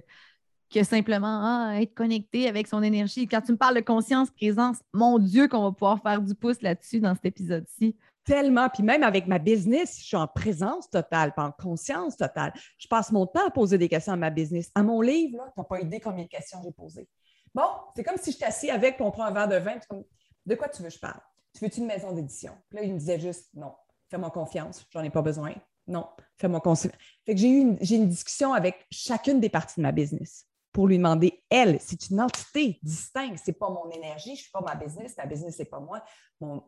[0.70, 3.26] que simplement ah, être connecté avec son énergie.
[3.26, 6.60] Quand tu me parles de conscience, présence, mon Dieu, qu'on va pouvoir faire du pouce
[6.60, 7.96] là-dessus dans cet épisode-ci.
[8.24, 12.52] Tellement, puis même avec ma business, je suis en présence totale, pas en conscience totale.
[12.76, 14.70] Je passe mon temps à poser des questions à ma business.
[14.74, 17.08] À mon livre, tu n'as pas idée combien de questions j'ai posées.
[17.54, 17.64] Bon,
[17.96, 20.04] c'est comme si je assis avec, puis on prend un verre de vin, puis
[20.44, 21.20] de quoi tu veux que je parle?
[21.54, 22.52] Tu veux-tu une maison d'édition?
[22.68, 23.74] Puis là, il me disait juste, non,
[24.10, 25.54] fais-moi confiance, j'en ai pas besoin.
[25.86, 26.06] Non,
[26.36, 26.92] fais-moi confiance.
[27.24, 30.48] Fait que j'ai eu une, j'ai une discussion avec chacune des parties de ma business
[30.72, 34.60] pour lui demander, elle, c'est une entité distincte, c'est pas mon énergie, je suis pas
[34.60, 36.04] ma business, ma business, c'est pas moi.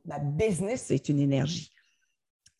[0.04, 1.70] Ma business, c'est une énergie.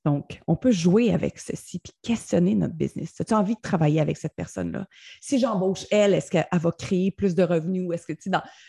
[0.04, 3.20] Donc, on peut jouer avec ceci puis questionner notre business.
[3.20, 4.86] As-tu envie de travailler avec cette personne-là?
[5.20, 7.90] Si j'embauche elle, est-ce qu'elle va créer plus de revenus?
[7.92, 8.12] Est-ce que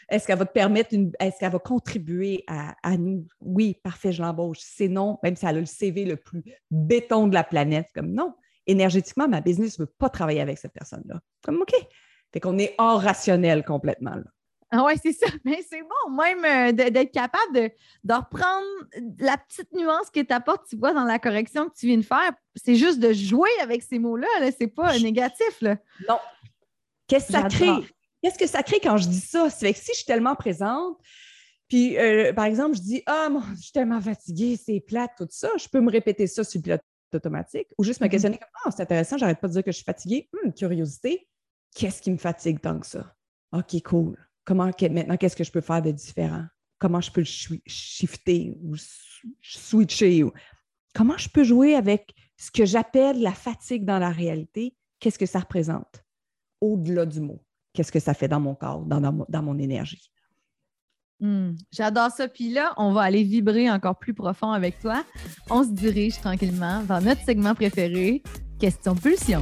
[0.10, 3.26] est-ce qu'elle va te permettre est-ce qu'elle va contribuer à, à nous?
[3.40, 4.60] Oui, parfait, je l'embauche.
[4.62, 8.12] C'est non, même si elle a le CV le plus béton de la planète, comme
[8.12, 8.34] non.
[8.68, 11.20] Énergétiquement, ma business ne veut pas travailler avec cette personne-là.
[11.44, 11.74] Comme OK.
[12.34, 14.16] Fait qu'on est hors rationnel complètement.
[14.16, 14.24] Là.
[14.72, 15.28] Ah ouais, c'est ça.
[15.46, 17.70] Mais c'est bon, même euh, d'être capable de,
[18.06, 18.66] de reprendre
[19.20, 22.04] la petite nuance que tu apportes, tu vois, dans la correction que tu viens de
[22.04, 22.32] faire.
[22.56, 24.28] C'est juste de jouer avec ces mots-là.
[24.40, 25.62] -là, c'est pas négatif.
[25.62, 25.78] Là.
[26.08, 26.20] Non.
[27.08, 27.86] Qu'est-ce que ça crée?
[28.24, 29.50] Qu'est-ce que ça crée quand je dis ça?
[29.50, 30.98] C'est que si je suis tellement présente,
[31.68, 35.50] puis euh, par exemple, je dis Ah, je suis tellement fatiguée, c'est plate, tout ça,
[35.58, 36.82] je peux me répéter ça sur le pilote
[37.14, 38.10] automatique ou juste me mm-hmm.
[38.12, 40.30] questionner comme Ah, c'est intéressant, j'arrête pas de dire que je suis fatiguée.
[40.34, 41.28] Hum, curiosité,
[41.76, 43.14] qu'est-ce qui me fatigue tant que ça?
[43.52, 44.18] OK, cool.
[44.44, 46.46] Comment, maintenant, qu'est-ce que je peux faire de différent?
[46.80, 48.76] Comment je peux le shifter ou
[49.42, 50.24] switcher?
[50.24, 50.32] Ou...
[50.96, 54.76] Comment je peux jouer avec ce que j'appelle la fatigue dans la réalité?
[55.00, 56.04] Qu'est-ce que ça représente?
[56.60, 60.12] Au-delà du mot, qu'est-ce que ça fait dans mon corps, dans, mon énergie?
[61.20, 62.28] Hmm, j'adore ça.
[62.28, 65.04] Puis là, on va aller vibrer encore plus profond avec toi.
[65.50, 68.24] On se dirige tranquillement vers notre segment préféré,
[68.60, 69.42] question pulsion.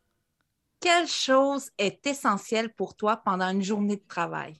[0.81, 4.59] quelle chose est essentielle pour toi pendant une journée de travail?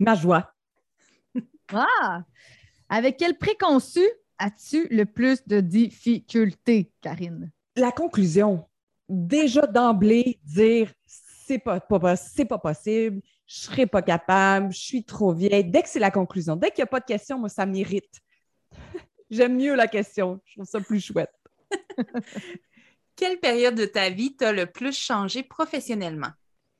[0.00, 0.54] Ma joie.
[1.74, 2.22] ah!
[2.88, 4.00] Avec quel préconçu
[4.38, 7.50] as-tu le plus de difficultés, Karine?
[7.76, 8.66] La conclusion.
[9.08, 15.32] Déjà d'emblée, dire c'est pas, pas, pas possible, je serai pas capable, je suis trop
[15.32, 15.64] vieille.
[15.64, 18.20] Dès que c'est la conclusion, dès qu'il n'y a pas de question, moi, ça m'irrite.
[19.30, 20.40] J'aime mieux la question.
[20.44, 21.32] Je trouve ça plus chouette.
[23.18, 26.30] quelle période de ta vie t'a le plus changé professionnellement?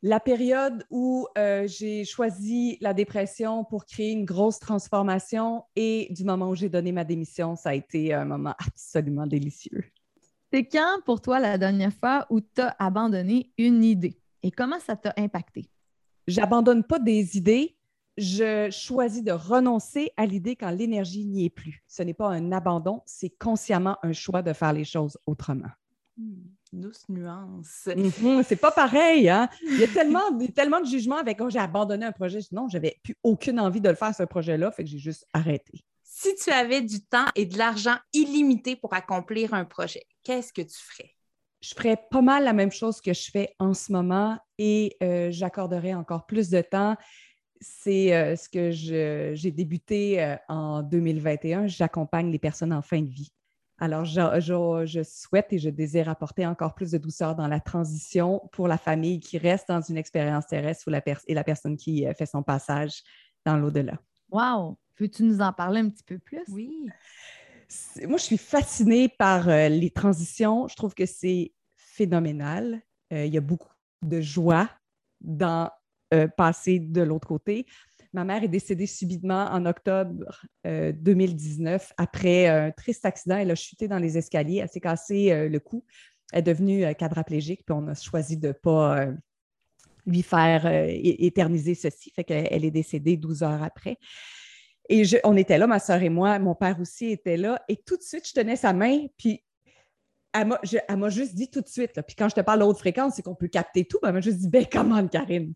[0.03, 6.23] La période où euh, j'ai choisi la dépression pour créer une grosse transformation et du
[6.23, 9.85] moment où j'ai donné ma démission, ça a été un moment absolument délicieux.
[10.53, 14.23] C'est quand pour toi la dernière fois où tu as abandonné une idée?
[14.45, 15.69] Et comment ça t'a impacté?
[16.29, 17.77] J'abandonne pas des idées,
[18.17, 21.83] je choisis de renoncer à l'idée quand l'énergie n'y est plus.
[21.89, 25.71] Ce n'est pas un abandon, c'est consciemment un choix de faire les choses autrement.
[26.19, 26.35] Hmm,
[26.73, 27.89] douce nuance.
[27.97, 29.49] Mhm, c'est pas pareil, hein?
[29.63, 32.41] Il y a tellement, tellement de jugements avec oh, j'ai abandonné un projet.
[32.51, 35.85] Non, j'avais plus aucune envie de le faire, ce projet-là, fait que j'ai juste arrêté.
[36.03, 40.63] Si tu avais du temps et de l'argent illimité pour accomplir un projet, qu'est-ce que
[40.63, 41.13] tu ferais?
[41.61, 45.31] Je ferais pas mal la même chose que je fais en ce moment et euh,
[45.31, 46.97] j'accorderais encore plus de temps.
[47.61, 51.69] C'est euh, ce que j'ai débuté euh, en 2021.
[51.69, 53.33] J'accompagne les personnes en fin de vie.
[53.81, 58.67] Alors, je, souhaite et je désire apporter encore plus de douceur dans la transition pour
[58.67, 60.89] la famille qui reste dans une expérience terrestre
[61.29, 63.03] et la personne qui euh, fait son passage
[63.47, 63.95] dans l'au-delà.
[64.31, 64.77] Wow!
[64.97, 66.43] Peux-tu nous en parler un petit peu plus?
[66.49, 66.89] Oui.
[68.03, 70.67] Moi, je suis fascinée par euh, les transitions.
[70.67, 72.83] Je trouve que c'est phénoménal.
[73.13, 74.69] Euh, il y a beaucoup de joie
[75.21, 75.71] dans
[76.39, 77.67] passer de l'autre côté.
[78.13, 80.25] Ma mère est décédée subitement en octobre
[80.65, 83.37] 2019 euh, après un triste accident.
[83.37, 85.85] Elle a chuté dans les escaliers, elle s'est cassé euh, le cou.
[86.33, 89.07] Elle est devenue euh, quadraplégique, puis on a choisi de ne pas
[90.07, 92.11] lui faire éterniser ceci.
[92.11, 93.99] Fait qu'elle est décédée 12 heures après.
[94.89, 97.63] Et on était là, ma soeur et moi, mon père aussi était là.
[97.69, 99.45] Et tout de suite, je tenais sa main, puis
[100.33, 102.01] elle m'a juste dit tout de suite.
[102.07, 103.99] Puis quand je te parle haute fréquence, c'est qu'on peut capter tout.
[104.03, 105.53] elle m'a juste dit, ben comment, Karine,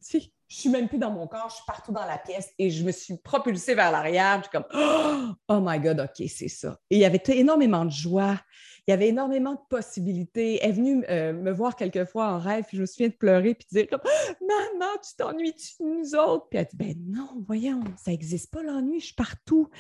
[0.53, 2.85] je suis même plus dans mon corps, je suis partout dans la pièce et je
[2.85, 4.37] me suis propulsée vers l'arrière.
[4.39, 4.67] Je suis comme,
[5.49, 6.79] oh my God, OK, c'est ça.
[6.91, 8.39] Et il y avait énormément de joie.
[8.87, 10.59] Il y avait énormément de possibilités.
[10.61, 13.55] Elle est venue euh, me voir quelquefois en rêve, puis je me souviens de pleurer,
[13.55, 14.03] puis de dire comme,
[14.47, 16.49] Maman, tu t'ennuies-tu de nous autres?
[16.51, 19.71] Puis elle dit, ben non, voyons, ça n'existe pas l'ennui, je suis partout.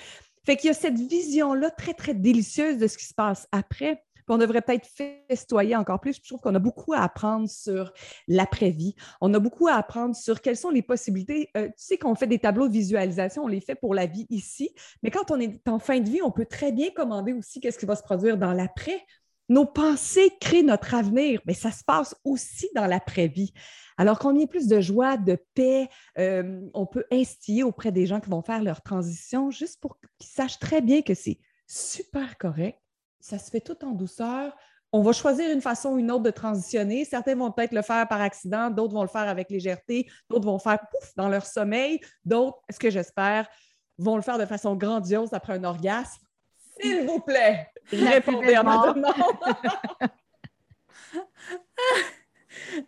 [0.47, 4.03] Fait qu'il y a cette vision-là très, très délicieuse de ce qui se passe après
[4.33, 4.89] on devrait peut-être
[5.29, 6.17] festoyer encore plus.
[6.17, 7.93] Je trouve qu'on a beaucoup à apprendre sur
[8.29, 8.95] l'après-vie.
[9.21, 11.51] On a beaucoup à apprendre sur quelles sont les possibilités.
[11.57, 14.27] Euh, tu sais qu'on fait des tableaux de visualisation, on les fait pour la vie
[14.31, 17.61] ici, mais quand on est en fin de vie, on peut très bien commander aussi
[17.61, 19.05] qu'est-ce qui va se produire dans l'après.
[19.49, 23.53] Nos pensées créent notre avenir, mais ça se passe aussi dans l'après-vie.
[23.99, 28.31] Alors ait plus de joie, de paix, euh, on peut instiller auprès des gens qui
[28.31, 32.82] vont faire leur transition juste pour qu'ils sachent très bien que c'est super correct
[33.23, 34.55] ça se fait tout en douceur.
[34.93, 37.07] On va choisir une façon ou une autre de transitionner.
[37.07, 40.59] Certains vont peut-être le faire par accident, d'autres vont le faire avec légèreté, d'autres vont
[40.59, 43.49] faire pouf dans leur sommeil, d'autres, ce que j'espère,
[43.97, 46.21] vont le faire de façon grandiose après un orgasme?
[46.79, 49.15] S'il vous plaît, répondez à ma demande.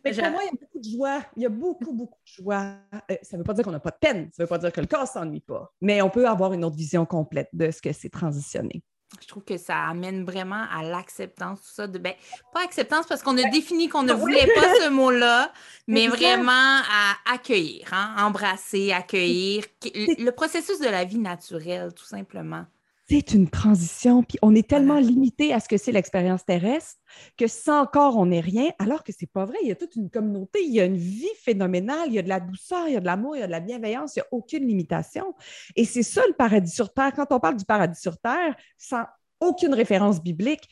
[0.05, 1.23] Mais pour moi, il y a beaucoup de joie.
[1.37, 2.77] Il y a beaucoup, beaucoup de joie.
[3.11, 4.31] Euh, ça ne veut pas dire qu'on n'a pas de peine.
[4.33, 5.73] Ça ne veut pas dire que le corps ne s'ennuie pas.
[5.81, 8.83] Mais on peut avoir une autre vision complète de ce que c'est transitionner.
[9.20, 11.87] Je trouve que ça amène vraiment à l'acceptance, tout ça.
[11.87, 12.14] De, ben,
[12.53, 15.53] pas acceptance parce qu'on a défini qu'on ne voulait pas ce mot-là,
[15.87, 19.64] mais vraiment à accueillir, hein, embrasser, accueillir.
[19.94, 22.66] Le processus de la vie naturelle, tout simplement
[23.07, 26.97] c'est une transition, puis on est tellement limité à ce que c'est l'expérience terrestre
[27.37, 29.59] que sans corps, on n'est rien, alors que c'est pas vrai.
[29.62, 32.23] Il y a toute une communauté, il y a une vie phénoménale, il y a
[32.23, 34.21] de la douceur, il y a de l'amour, il y a de la bienveillance, il
[34.21, 35.35] n'y a aucune limitation.
[35.77, 37.12] Et c'est ça le paradis sur Terre.
[37.14, 39.05] Quand on parle du paradis sur Terre, sans
[39.40, 40.67] aucune référence biblique,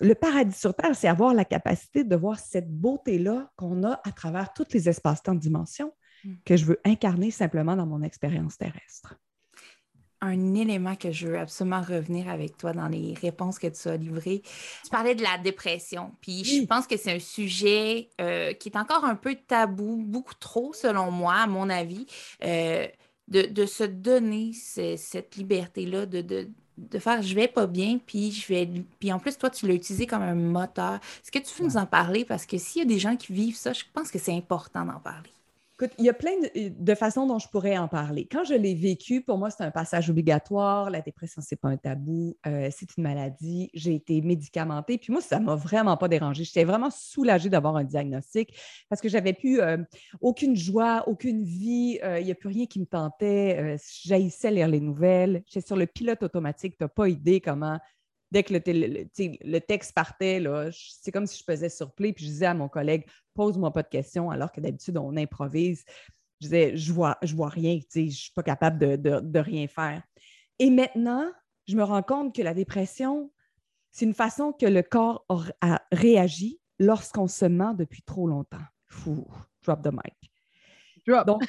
[0.00, 4.12] le paradis sur Terre, c'est avoir la capacité de voir cette beauté-là qu'on a à
[4.12, 5.92] travers tous les espaces-temps de dimension
[6.24, 6.34] mm.
[6.44, 9.16] que je veux incarner simplement dans mon expérience terrestre
[10.26, 13.96] un élément que je veux absolument revenir avec toi dans les réponses que tu as
[13.96, 14.42] livrées.
[14.84, 18.76] Tu parlais de la dépression, puis je pense que c'est un sujet euh, qui est
[18.76, 22.06] encore un peu tabou, beaucoup trop selon moi, à mon avis,
[22.44, 22.86] euh,
[23.28, 28.68] de, se donner cette liberté-là de, de, faire je vais pas bien, puis je vais.
[29.00, 30.94] Puis en plus, toi, tu l'as utilisé comme un moteur.
[31.22, 32.24] Est-ce que tu veux nous en parler?
[32.24, 34.84] Parce que s'il y a des gens qui vivent ça, je pense que c'est important
[34.84, 35.30] d'en parler.
[35.78, 38.26] Écoute, il y a plein de, façons dont je pourrais en parler.
[38.32, 40.88] Quand je l'ai vécu, pour moi, c'est un passage obligatoire.
[40.88, 42.34] La dépression, ce n'est pas un tabou.
[42.46, 43.68] Euh, c'est une maladie.
[43.74, 44.96] J'ai été médicamentée.
[44.96, 46.44] Puis moi, ça ne m'a vraiment pas dérangée.
[46.44, 48.58] J'étais vraiment soulagée d'avoir un diagnostic
[48.88, 49.76] parce que j'avais plus euh,
[50.22, 51.98] aucune joie, aucune vie.
[52.02, 53.76] Euh, il n'y a plus rien qui me tentait.
[54.02, 55.42] J'haïssais lire les nouvelles.
[55.46, 56.78] J'étais sur le pilote automatique.
[56.78, 57.78] Tu n'as pas idée comment
[58.36, 62.46] dès que le, texte partait, c'est comme si je faisais sur play, puis je disais
[62.46, 65.84] à mon collègue, pose-moi pas de questions, alors que d'habitude, on improvise.
[66.40, 70.02] Je disais, je vois, je vois rien, je ne suis pas capable de, rien faire.
[70.58, 71.30] Et maintenant,
[71.66, 73.32] je me rends compte que la dépression,
[73.90, 75.24] c'est une façon que le corps
[75.62, 78.64] a, réagi lorsqu'on se ment depuis trop longtemps.
[78.86, 79.26] Fou,
[79.62, 80.30] drop the mic.
[81.06, 81.44] Donc,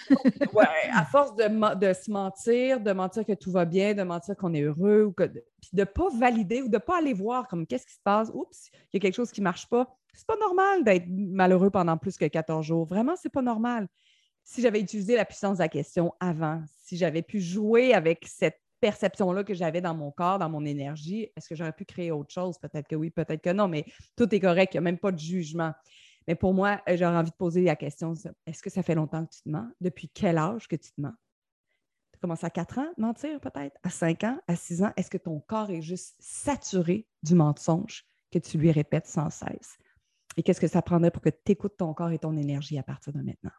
[0.94, 4.62] à force de, se mentir, de mentir que tout va bien, de mentir qu'on est
[4.62, 7.66] heureux, ou que, puis de ne pas valider ou de ne pas aller voir comme
[7.66, 9.98] qu'est-ce qui se passe, oups, il y a quelque chose qui ne marche pas.
[10.14, 12.86] C'est pas normal d'être malheureux pendant plus que 14 jours.
[12.86, 13.88] Vraiment, c'est pas normal.
[14.44, 18.60] Si j'avais utilisé la puissance de la question avant, si j'avais pu jouer avec cette
[18.80, 22.32] perception-là que j'avais dans mon corps, dans mon énergie, est-ce que j'aurais pu créer autre
[22.32, 22.58] chose?
[22.60, 25.12] Peut-être que oui, peut-être que non, mais tout est correct, il n'y a même pas
[25.12, 25.74] de jugement.
[26.28, 28.14] Mais pour moi, euh, j'aurais envie de poser la question
[28.46, 29.70] est-ce que ça fait longtemps que tu te mens?
[29.80, 31.14] Depuis quel âge que tu te mens?
[32.14, 33.78] Tu commences à 4 ans, mentir peut-être?
[33.84, 34.40] À 5 ans?
[34.48, 34.92] À 6 ans?
[34.98, 39.78] Est-ce que ton corps est juste saturé du mensonge que tu lui répètes sans cesse?
[40.36, 42.84] Et qu'est-ce que ça prendrait pour que tu écoutes ton corps et ton énergie à
[42.84, 43.52] partir de maintenant?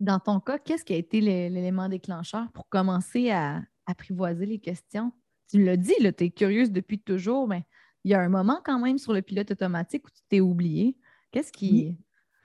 [0.00, 5.12] Dans ton cas, qu'est-ce qui a été l'élément déclencheur pour commencer à apprivoiser les questions?
[5.48, 7.64] Tu l'as dit, tu es curieuse depuis toujours, mais
[8.04, 10.96] il y a un moment quand même sur le pilote automatique où tu t'es oublié.
[11.32, 11.96] Qu'est-ce qui.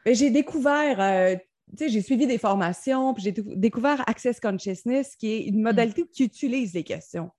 [0.06, 1.36] Ben, j'ai découvert, euh,
[1.72, 6.08] tu sais, j'ai suivi des formations, puis j'ai découvert Access Consciousness, qui est une modalité
[6.08, 7.30] qui utilise les questions.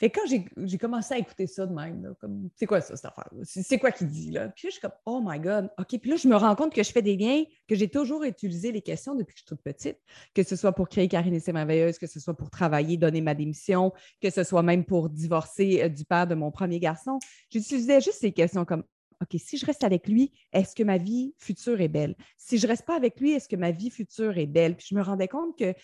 [0.00, 3.28] Fait quand j'ai commencé à écouter ça de même, comme c'est quoi ça, cette affaire?
[3.42, 4.48] C'est quoi qu'il dit là?
[4.48, 5.98] Puis là, je suis comme Oh my God, OK.
[6.00, 8.72] Puis là, je me rends compte que je fais des liens, que j'ai toujours utilisé
[8.72, 9.98] les questions depuis que je suis toute petite,
[10.34, 13.20] que ce soit pour créer Karine et ses merveilleuses, que ce soit pour travailler, donner
[13.20, 17.18] ma démission, que ce soit même pour divorcer euh, du père de mon premier garçon.
[17.50, 18.84] J'utilisais juste ces questions comme
[19.22, 22.16] OK, si je reste avec lui, est-ce que ma vie future est belle?
[22.38, 24.76] Si je ne reste pas avec lui, est-ce que ma vie future est belle?
[24.76, 25.74] Puis je me rendais compte que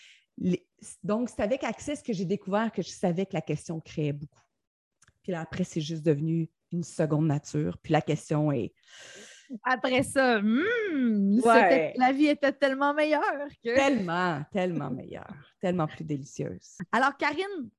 [1.03, 4.41] donc, c'est avec Access que j'ai découvert que je savais que la question créait beaucoup.
[5.23, 7.77] Puis là, après, c'est juste devenu une seconde nature.
[7.81, 8.73] Puis la question est.
[9.63, 13.75] Après ça, hmm, la vie était tellement meilleure que.
[13.75, 16.77] Tellement, tellement meilleure, tellement plus délicieuse.
[16.91, 17.69] Alors, Karine,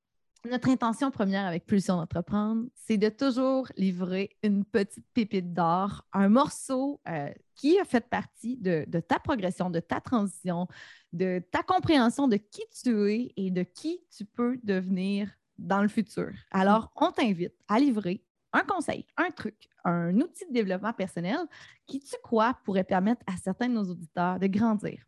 [0.45, 6.29] notre intention première avec Pulsion d'entreprendre, c'est de toujours livrer une petite pépite d'or, un
[6.29, 10.67] morceau euh, qui a fait partie de, ta progression, de ta transition,
[11.11, 15.89] de ta compréhension de qui tu es et de qui tu peux devenir dans le
[15.89, 16.31] futur.
[16.51, 18.23] Alors, on t'invite à livrer
[18.53, 21.39] un conseil, un truc, un outil de développement personnel
[21.85, 25.03] qui, tu crois, pourrait permettre à certains de nos auditeurs de grandir.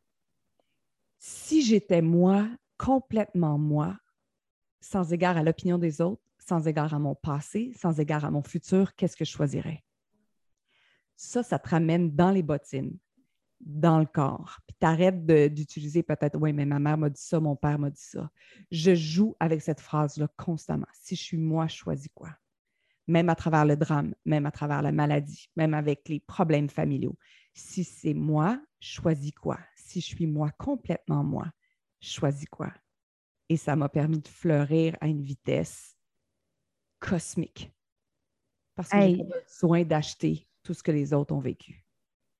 [1.17, 3.96] Si j'étais moi, complètement moi,
[4.82, 8.44] sans égard à l'opinion des autres, sans égard à mon passé, sans égard à mon
[8.44, 9.84] futur, qu'est-ce que je choisirais?
[11.15, 12.98] Ça, ça te ramène dans les bottines,
[13.60, 14.60] dans le corps.
[14.67, 17.91] Puis tu arrêtes d'utiliser peut-être, oui, mais ma mère m'a dit ça, mon père m'a
[17.91, 18.30] dit ça.
[18.72, 20.88] Je joue avec cette phrase-là constamment.
[20.94, 22.32] Si je suis moi, je choisis quoi?
[23.08, 27.17] Même à travers le drame, même à travers la maladie, même avec les problèmes familiaux.
[27.54, 29.60] Si c'est moi, choisis quoi?
[29.75, 31.52] Si je suis moi, complètement moi,
[32.00, 32.73] choisis quoi?
[33.52, 35.97] Et ça m'a permis de fleurir à une vitesse
[36.99, 37.69] cosmique.
[38.75, 41.83] Parce que j'ai besoin d'acheter tout ce que les autres ont vécu.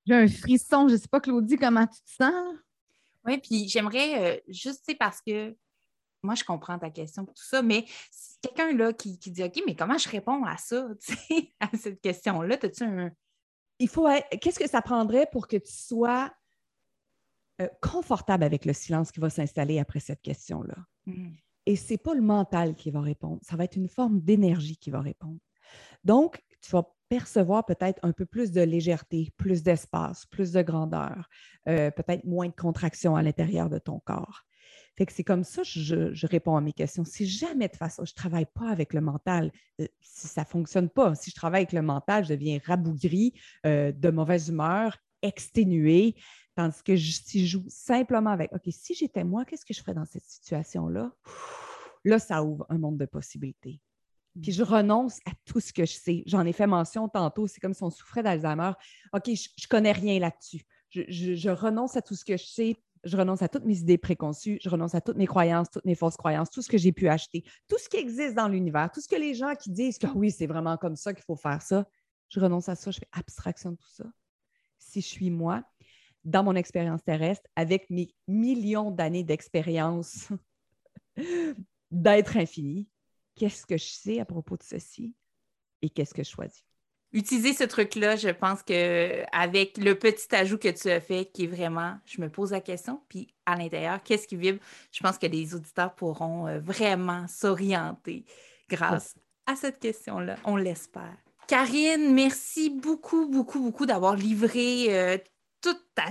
[0.06, 0.88] J'ai un frisson.
[0.88, 2.56] Je ne sais pas, Claudie, comment tu te sens?
[3.26, 5.54] Oui, puis j'aimerais euh, juste, c'est parce que
[6.22, 7.84] moi, je comprends ta question, tout ça, mais
[8.40, 10.88] quelqu'un là qui, dit OK, mais comment je réponds à ça,
[11.60, 12.56] à cette question-là?
[12.62, 13.10] As-tu un.
[13.78, 14.08] Il faut.
[14.40, 16.32] Qu'est-ce que ça prendrait pour que tu sois
[17.62, 20.76] euh, confortable avec le silence qui va s'installer après cette question-là?
[21.06, 21.30] Hmm.
[21.66, 24.76] Et ce n'est pas le mental qui va répondre, ça va être une forme d'énergie
[24.76, 25.38] qui va répondre.
[26.04, 31.28] Donc, tu vas percevoir peut-être un peu plus de légèreté, plus d'espace, plus de grandeur,
[31.68, 34.44] euh, peut-être moins de contraction à l'intérieur de ton corps.
[34.96, 37.04] Fait que c'est comme ça que je, réponds à mes questions.
[37.04, 39.50] Si jamais de façon, je ne travaille pas avec le mental,
[39.80, 43.34] euh, si ça ne fonctionne pas, si je travaille avec le mental, je deviens rabougri,
[43.66, 46.14] euh, de mauvaise humeur, exténué.
[46.54, 49.94] Tandis que si je joue simplement avec, OK, si j'étais moi, qu'est-ce que je ferais
[49.94, 51.12] dans cette situation-là?
[52.04, 53.80] Là, ça ouvre un monde de possibilités.
[54.40, 56.22] Puis je renonce à tout ce que je sais.
[56.26, 58.72] J'en ai fait mention tantôt, c'est comme si on souffrait d'Alzheimer.
[59.12, 60.62] OK, je ne connais rien là-dessus.
[60.90, 64.58] je, renonce à tout ce que je sais je renonce à toutes mes idées préconçues,
[64.62, 67.08] je renonce à toutes mes croyances, toutes mes fausses croyances, tout ce que j'ai pu
[67.08, 70.06] acheter, tout ce qui existe dans l'univers, tout ce que les gens qui disent que
[70.14, 71.86] oui, c'est vraiment comme ça qu'il faut faire ça,
[72.28, 74.04] je renonce à ça, je fais abstraction de tout ça.
[74.78, 75.64] Si je suis moi,
[76.24, 80.28] dans mon expérience terrestre, avec mes millions d'années d'expérience
[81.90, 82.88] d'être infini,
[83.34, 85.14] qu'est-ce que je sais à propos de ceci
[85.82, 86.64] et qu'est-ce que je choisis?
[87.12, 91.44] utiliser ce truc-là, je pense que avec le petit ajout que tu as fait, qui
[91.44, 94.60] est vraiment, je me pose la question, puis à l'intérieur, qu'est-ce qui vibre?
[94.90, 98.24] Je pense que les auditeurs pourront euh, vraiment s'orienter
[98.68, 99.14] grâce
[99.46, 100.36] à cette question-là.
[100.44, 101.16] On l'espère.
[101.48, 105.18] Karine, merci beaucoup, beaucoup, beaucoup d'avoir livré euh,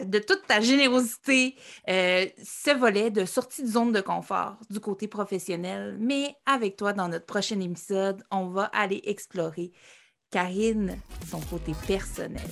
[0.06, 1.56] de toute ta générosité
[1.90, 5.98] euh, ce volet de sortie de zone de confort du côté professionnel.
[6.00, 9.72] Mais avec toi, dans notre prochain épisode, on va aller explorer
[10.32, 10.98] Karine,
[11.30, 12.50] son côté personnel.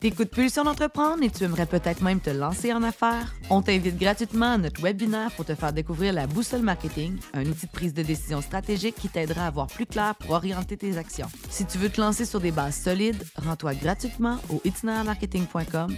[0.00, 3.34] T'écoutes Pulsion d'entreprendre et tu aimerais peut-être même te lancer en affaires?
[3.50, 7.66] On t'invite gratuitement à notre webinaire pour te faire découvrir la boussole marketing, un outil
[7.66, 11.28] de prise de décision stratégique qui t'aidera à voir plus clair pour orienter tes actions.
[11.50, 15.94] Si tu veux te lancer sur des bases solides, rends-toi gratuitement au itinermarketing.com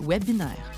[0.00, 0.72] webinaire.